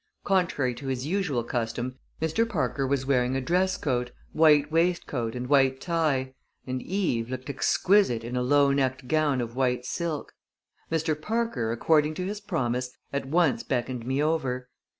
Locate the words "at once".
13.13-13.61